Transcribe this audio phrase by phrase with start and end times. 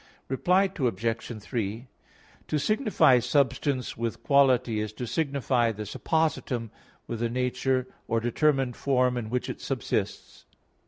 [0.29, 1.41] Reply Obj.
[1.43, 1.87] 3:
[2.47, 6.71] To signify substance with quality is to signify the suppositum
[7.05, 10.45] with a nature or determined form in which it subsists.